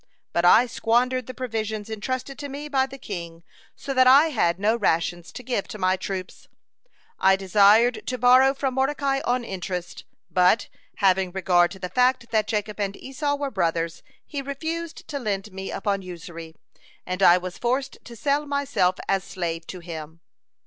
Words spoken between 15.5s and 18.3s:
me upon usury, and I was forced to